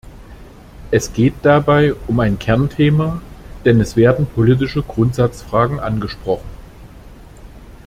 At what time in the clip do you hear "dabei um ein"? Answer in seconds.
1.43-2.39